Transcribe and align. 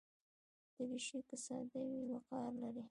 دریشي 0.75 1.19
که 1.29 1.35
ساده 1.45 1.79
وي، 1.89 2.01
وقار 2.13 2.49
لري. 2.61 2.79